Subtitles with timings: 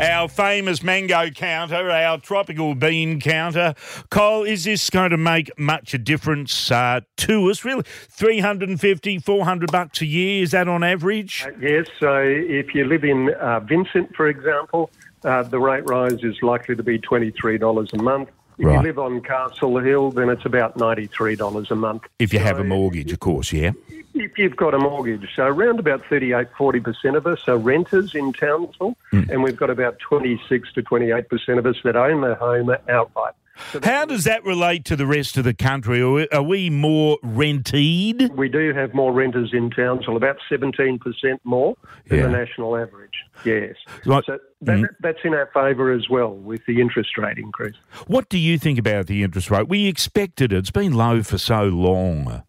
[0.00, 3.74] our famous mango counter, our tropical bean counter.
[4.10, 7.64] Cole, is this going to make much a difference uh, to us?
[7.64, 11.44] Really, 350, 400 bucks a year, is that on average?
[11.46, 14.90] Uh, yes, so if you live in uh, Vincent, for example,
[15.24, 18.28] uh, the rate rise is likely to be $23 a month.
[18.58, 18.74] If Right.
[18.76, 22.02] you live on Castle Hill, then it's about $93 a month.
[22.18, 23.72] If you have a So mortgage, of course, yeah.
[24.14, 28.32] If you've got a mortgage, so around about 38, 40% of us are renters in
[28.32, 29.22] Townsville, Hmm.
[29.30, 33.34] and we've got about 26 to 28% of us that own their home outright.
[33.72, 36.00] So How does that relate to the rest of the country?
[36.00, 38.36] Are we, are we more rented?
[38.36, 40.98] we do have more renters in Townsville, about 17%
[41.44, 41.76] more
[42.08, 42.26] than Yeah.
[42.26, 43.14] the national average.
[43.44, 43.74] Yes.
[44.04, 44.88] So that, mm.
[45.00, 47.74] that's in our favour as well with the interest rate increase.
[48.06, 49.68] What do you think about the interest rate?
[49.68, 50.56] We expected it.
[50.58, 52.42] It's been low for so long.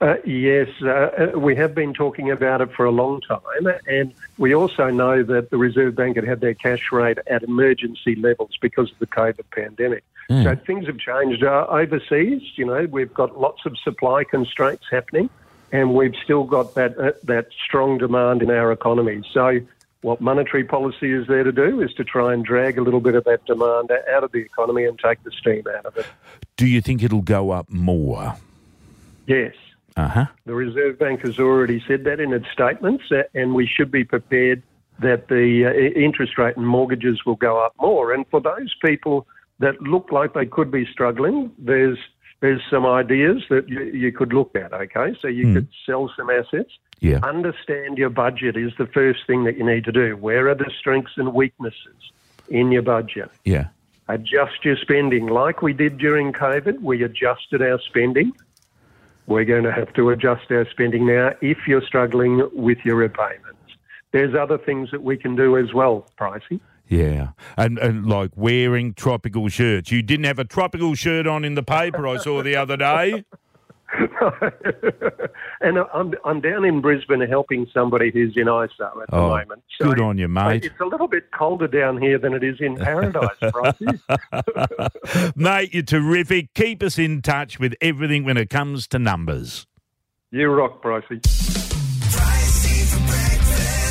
[0.00, 4.14] Uh, yes, uh, uh, we have been talking about it for a long time, and
[4.36, 8.56] we also know that the Reserve Bank had had their cash rate at emergency levels
[8.60, 10.04] because of the COVID pandemic.
[10.30, 12.42] So things have changed uh, overseas.
[12.56, 15.30] You know, we've got lots of supply constraints happening,
[15.72, 19.22] and we've still got that uh, that strong demand in our economy.
[19.32, 19.60] So.
[20.02, 23.16] What monetary policy is there to do is to try and drag a little bit
[23.16, 26.06] of that demand out of the economy and take the steam out of it.
[26.56, 28.36] Do you think it'll go up more?
[29.26, 29.54] Yes.
[29.98, 30.26] Uh huh.
[30.46, 34.04] The Reserve Bank has already said that in its statements, uh, and we should be
[34.04, 34.62] prepared
[35.00, 38.12] that the uh, interest rate and mortgages will go up more.
[38.12, 39.26] And for those people
[39.58, 41.98] that look like they could be struggling, there's
[42.40, 44.72] there's some ideas that you, you could look at.
[44.72, 46.70] Okay, so you could sell some assets.
[47.00, 47.18] Yeah.
[47.24, 50.16] Understand your budget is the first thing that you need to do.
[50.16, 52.12] Where are the strengths and weaknesses
[52.48, 53.30] in your budget?
[53.44, 53.66] Yeah.
[54.08, 56.80] adjust your spending like we did during COVID.
[56.80, 58.32] We adjusted our spending.
[59.28, 63.44] We're going to have to adjust our spending now if you're struggling with your repayments.
[64.10, 66.60] There's other things that we can do as well, Pricey.
[66.88, 69.92] Yeah, and and like wearing tropical shirts.
[69.92, 73.24] You didn't have a tropical shirt on in the paper I saw the other day.
[75.60, 79.62] and I'm, I'm down in Brisbane helping somebody who's in ISO at the Oh, moment.
[79.80, 80.64] good on you, mate.
[80.64, 84.00] It's a little bit colder down here than it is in paradise, Pricey.
[85.36, 86.52] Mate, you're terrific.
[86.54, 89.66] Keep us in touch with everything when it comes to numbers.
[90.30, 91.20] you rock, Pricey.
[91.20, 93.87] Pricey for breakfast.